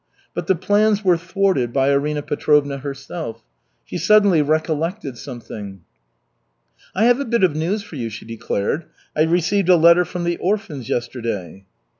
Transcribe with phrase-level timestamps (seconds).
[0.33, 3.43] But the plans were thwarted by Arina Petrovna herself.
[3.85, 5.81] She suddenly recollected something.
[6.95, 8.85] "I have a bit of news for you," she declared.
[9.15, 11.65] "I received a letter from the orphans yesterday."